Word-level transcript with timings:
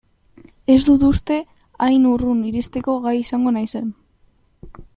Ez 0.75 0.77
dut 0.87 1.03
uste 1.09 1.37
hain 1.87 2.07
urrun 2.13 2.41
iristeko 2.53 2.97
gai 3.05 3.13
izango 3.21 3.55
naizen. 3.59 3.93